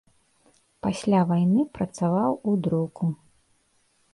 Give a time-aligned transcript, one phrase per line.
[0.85, 3.05] Пасля вайны працаваў у друку.